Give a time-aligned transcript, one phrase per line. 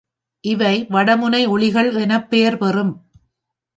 [0.43, 2.93] இவை வடமுனை ஒளிகள் எனப் பெயர் பெறும்.